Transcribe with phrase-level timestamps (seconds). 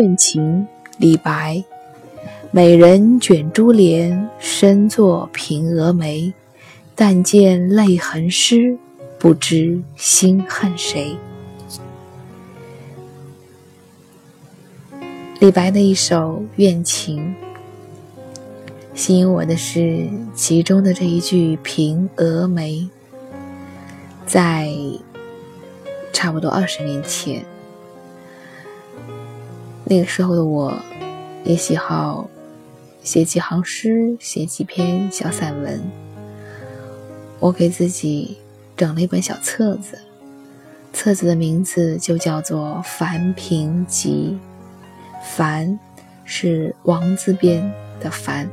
[0.00, 1.62] 怨情，李白。
[2.50, 6.32] 美人卷珠帘，深作平蛾眉。
[6.94, 8.78] 但见泪痕湿，
[9.18, 11.14] 不知心恨谁。
[15.38, 17.34] 李白的一首怨情，
[18.94, 22.88] 吸引我的是其中的这一句“平蛾眉”。
[24.24, 24.70] 在
[26.10, 27.44] 差不多二十年前，
[29.90, 30.72] 那个时候的我，
[31.42, 32.30] 也喜好
[33.02, 35.82] 写几行诗，写几篇小散文。
[37.40, 38.38] 我给自己
[38.76, 39.98] 整了一本小册子，
[40.92, 44.38] 册子的名字就叫做《凡平集》。
[45.36, 45.76] 凡
[46.24, 47.60] 是王字边
[47.98, 48.48] 的凡，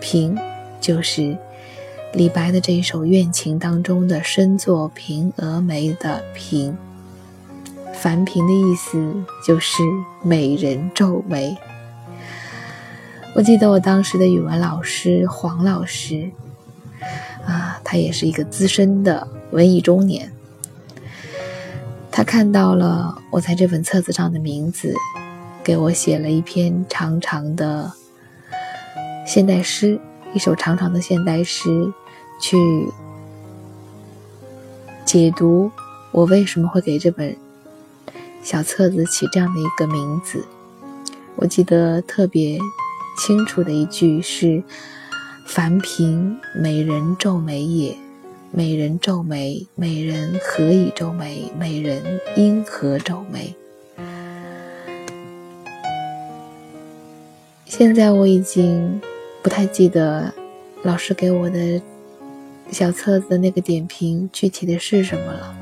[0.00, 0.36] 平
[0.80, 1.38] 就是
[2.14, 6.76] 李白的这一首怨情当中的深作平蛾眉的平。
[8.00, 9.14] 凡平的意思
[9.46, 9.82] 就是
[10.22, 11.54] 美人皱眉。
[13.34, 16.30] 我记得我当时的语文老师黄老师，
[17.44, 20.32] 啊，他也是一个资深的文艺中年，
[22.10, 24.94] 他看到了我在这本册子上的名字。
[25.62, 27.92] 给我写了一篇长长的
[29.26, 30.00] 现代诗，
[30.32, 31.92] 一首长长的现代诗，
[32.40, 32.56] 去
[35.04, 35.70] 解读
[36.12, 37.36] 我为什么会给这本
[38.42, 40.44] 小册子起这样的一个名字。
[41.36, 42.58] 我记得特别
[43.18, 44.62] 清楚的一句是
[45.46, 47.96] ：“凡平美人皱眉也，
[48.50, 51.50] 美人皱眉，美人何以皱眉？
[51.58, 53.54] 美人因何皱眉？”
[57.66, 59.00] 现在我已经
[59.42, 60.34] 不太记得
[60.82, 61.80] 老师给我的
[62.70, 65.56] 小册子的那个点评具体的是什么了，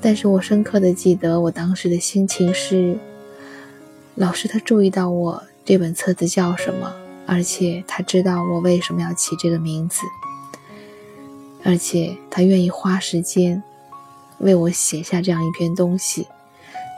[0.00, 2.96] 但是我深刻的记得我当时的心情是：
[4.14, 6.94] 老师他注意到我这本册子叫什么，
[7.26, 10.02] 而且他知道我为什么要起这个名字，
[11.64, 13.62] 而且他愿意花时间
[14.38, 16.26] 为我写下这样一篇东西。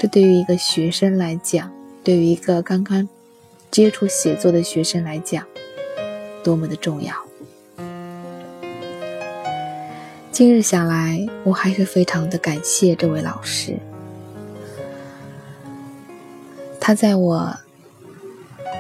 [0.01, 1.73] 这对于一个学生来讲，
[2.05, 3.09] 对于一个刚刚。
[3.71, 5.45] 接触写作的学生来讲，
[6.43, 7.15] 多么的重要！
[10.39, 13.77] 今日想来，我还是非常的感谢这位老师。
[16.79, 17.53] 他在我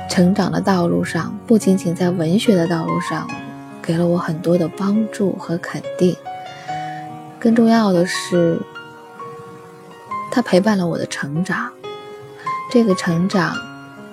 [0.09, 3.29] 成长的道路上，不仅仅在文学的道路上，
[3.83, 6.17] 给了我很多的帮助和肯定。
[7.41, 8.61] 更重要的是，
[10.31, 11.73] 他陪伴了我的成长。
[12.71, 13.57] 这个成长。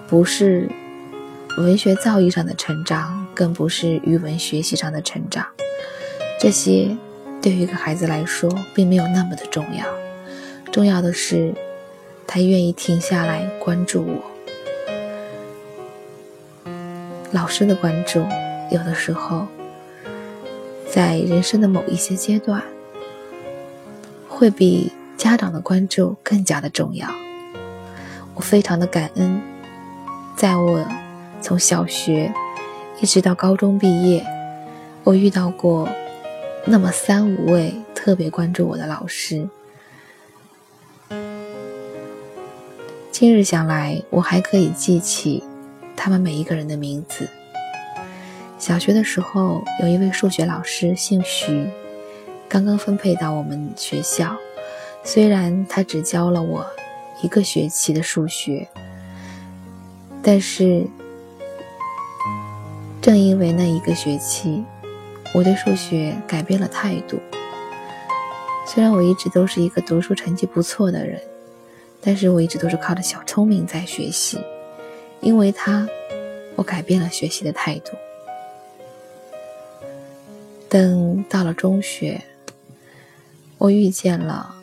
[0.07, 0.67] 不是
[1.59, 5.45] 文学造诣上的成长，更不是语文学习上的成长，
[6.39, 6.97] 这些
[7.45, 9.85] 对于一个孩子来说并没有那么的重要。
[10.71, 11.53] 重要的是，
[12.25, 14.23] 他愿意停下来关注我。
[17.31, 18.25] 老师的关注，
[18.71, 19.45] 有的时候，
[20.89, 22.63] 在人生的某一些阶段，
[24.27, 27.07] 会比家长的关注更加的重要。
[28.33, 29.39] 我非常的感恩。
[30.35, 30.83] 在我
[31.41, 32.33] 从小学
[32.99, 34.25] 一直到高中毕业，
[35.03, 35.87] 我遇到过
[36.67, 39.47] 那么三五位特别关注我的老师。
[43.11, 45.43] 今日想来，我还可以记起
[45.95, 47.29] 他们每一个人的名字。
[48.57, 51.69] 小学的时候，有一位数学老师姓徐，
[52.49, 54.35] 刚刚分配到我们学校，
[55.03, 56.65] 虽然他只教了我
[57.21, 58.67] 一个学期的数学。
[60.23, 60.87] 但是，
[62.99, 64.63] 正因为那一个学期，
[65.35, 67.19] 我对数学改变了态度。
[68.65, 71.21] 虽然我一直都是一个读书成绩不错的人，
[71.99, 74.39] 但是我一直都是靠着小聪明在学习。
[75.19, 75.89] 因为他，
[76.55, 77.97] 我改变了学习的态度。
[80.69, 82.21] 等到了中学，
[83.57, 84.55] 我遇见了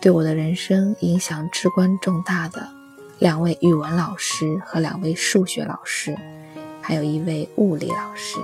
[0.00, 2.68] 对我的人生影响至关重大的。
[3.18, 6.16] 两位语文老师和两位数学老师，
[6.80, 8.38] 还有一位物理老师。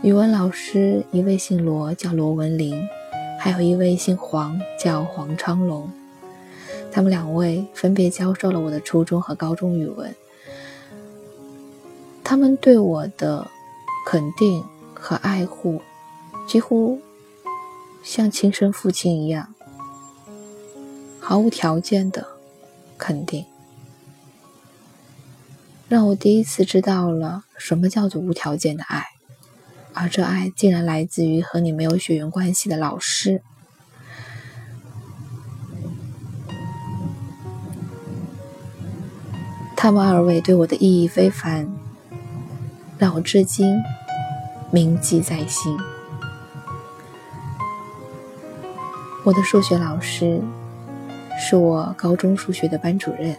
[0.00, 2.86] 语文老师一位姓罗，叫罗文林；
[3.36, 5.90] 还有一位姓黄，叫黄昌龙。
[6.92, 10.14] 他们两位分别教授了我的初中和高中语文。
[12.22, 13.50] 他们对我的
[14.06, 14.64] 肯定
[14.94, 15.80] 和爱护，
[16.46, 17.00] 几乎
[18.04, 19.52] 像亲生父亲一样，
[21.18, 22.24] 毫无条件的。
[22.96, 23.44] 肯定，
[25.88, 29.04] 让我第一次知道了什么叫做无条件的爱，
[30.00, 33.42] 而这爱竟然来自于和你没有血缘关系的老师。
[39.76, 41.68] 他们二位对我的意义非凡，
[42.96, 43.76] 让我至今
[44.70, 45.76] 铭记在心。
[49.24, 50.40] 我的数学老师
[51.40, 53.36] 是我高中数学的班主任，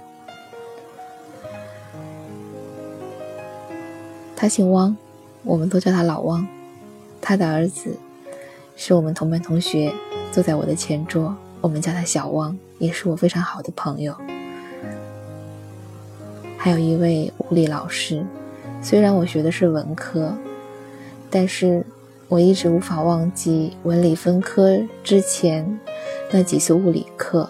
[4.35, 4.97] 他姓汪，
[5.43, 6.47] 我们都叫他老汪。
[7.21, 7.97] 他的儿子
[8.75, 9.93] 是我们同班同学，
[10.31, 14.15] 坐在我的前桌，我们叫他小汪，也是我非常好的朋友。
[16.57, 18.25] 还有一位物理老师，
[18.81, 20.33] 虽然我学的是文科，
[21.29, 21.85] 但是。
[22.29, 25.79] 我一直无法忘记文理分科之前
[26.29, 27.49] 那几次物理课，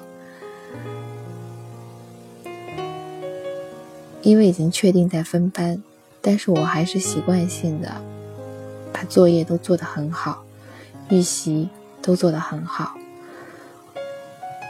[4.21, 5.83] 因为已经确定在分班，
[6.21, 7.89] 但是我还是习惯性的
[8.91, 10.43] 把作业都做得很好，
[11.09, 11.69] 预习
[12.01, 12.93] 都做得很好。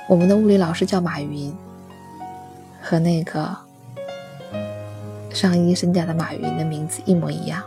[0.08, 1.54] 我们的物理老师叫马云，
[2.82, 3.56] 和那个
[5.32, 7.62] 上亿身价的马云的名字一模一样。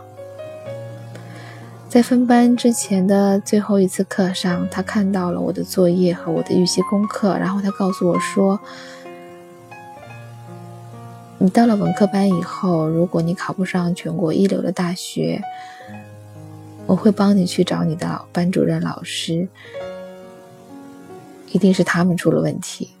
[1.87, 8.59] 在分班之前的最后一次课上，他看到了我的作业和我的预习功课，然后他告诉我说
[11.43, 15.41] ：“你到了文科班以后，如果你考不上全国一流的大学，
[16.85, 19.49] 我会帮你去找你的班主任老师，
[21.51, 22.91] 一定是他们出了问题。”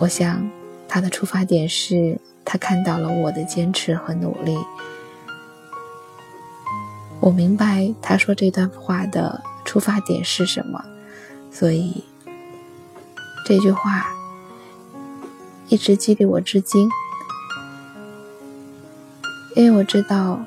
[0.00, 0.50] 我想，
[0.88, 4.58] 他的出发点是他看到了我的坚持和努力。
[7.20, 10.84] 我明白他说这段话的出发点是什么，
[11.52, 12.02] 所以
[13.46, 14.12] 这句话
[15.68, 16.90] 一直激励我至今。
[19.54, 20.44] 因为我知道，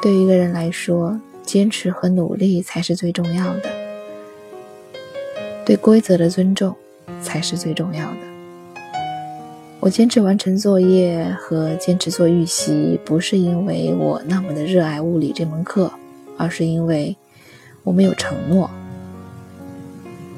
[0.00, 3.70] 对于一个人来说，坚持和努力才是最重要的，
[5.64, 6.74] 对规则的尊重
[7.20, 8.18] 才是最重要的。
[9.80, 15.90] 我坚持完成作业和坚持做预习，不是因为我那么的热爱物理这门课。
[16.38, 17.14] 而是因为
[17.84, 18.68] 我没有承诺，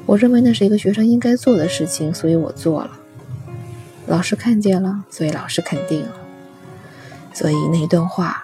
[0.05, 2.91] 我认为那是一个学生应该做的事情，所以我做了。
[4.05, 6.13] 老师看见了，所以老师肯定了，
[7.35, 8.41] 所以那段话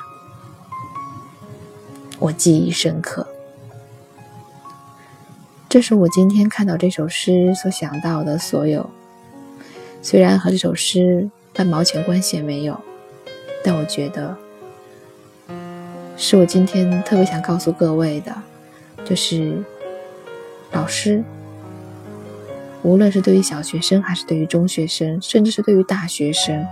[2.19, 3.25] 我记忆深刻。
[5.69, 8.89] 这是我今天看到这首诗所想到的所有，
[10.01, 12.79] 虽然和这首诗半毛钱关系也没有，
[13.63, 14.37] 但我觉得。
[16.17, 18.35] 是我今天特别想告诉各位的，
[19.05, 19.63] 就是
[20.71, 21.23] 老师，
[22.83, 26.67] 无论是对于小学生，还是对于中学生，甚至是对于大学生，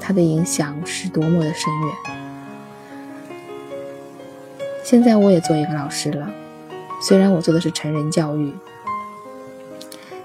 [0.00, 1.94] 他的影响是多么的深远。
[4.84, 6.30] 现在我也做一个老师了，
[7.02, 8.54] 虽然我做的是成人教育，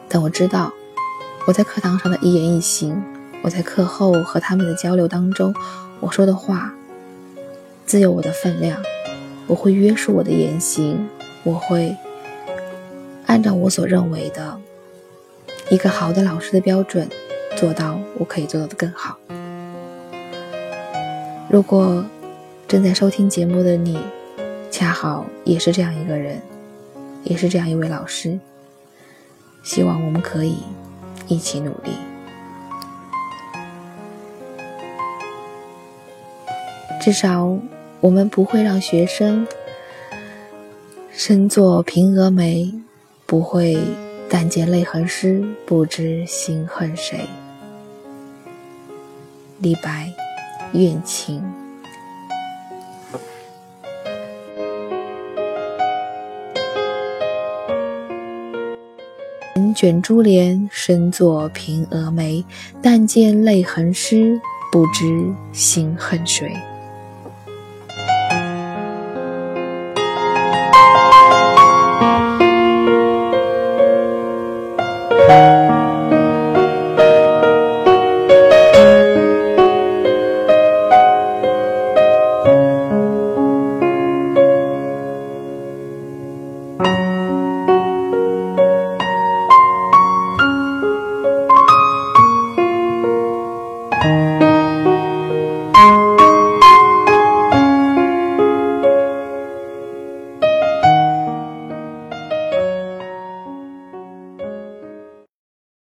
[0.08, 0.72] 但我知道
[1.48, 3.02] 我在课堂上的一言一行，
[3.42, 5.56] 我在课后和他们的交流当中，
[6.00, 6.74] 我说的话。
[7.84, 8.82] 自有我的分量，
[9.48, 11.10] 我会约束我的言行，
[11.44, 11.98] 我会
[13.26, 14.62] 按照我所认为的
[15.70, 17.10] 一个好的老师的标准，
[17.58, 19.18] 做到我可以做到的更好。
[21.52, 22.06] 如果
[22.66, 24.00] 正在收听节目的你，
[24.72, 26.42] 恰好也是这样一个人，
[27.26, 28.40] 也是这样一位老师，
[29.62, 30.60] 希望我们可以
[31.28, 31.92] 一起努力。
[37.02, 37.58] 至少。
[38.00, 39.46] 我们不会让学生
[41.12, 42.74] 身作平峨眉，
[43.28, 43.78] 不会
[44.28, 47.28] 但见泪痕湿，不知心恨谁。
[49.60, 50.12] 李白，
[50.74, 51.44] 怨情。
[59.74, 62.44] 卷珠帘，身坐平蛾眉，
[62.84, 64.40] 但见泪痕湿，
[64.72, 66.54] 不知心恨谁。